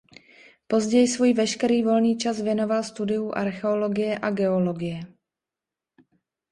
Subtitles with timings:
[0.67, 4.99] Později svůj veškerý volný čas věnoval studiu archeologie a geologie.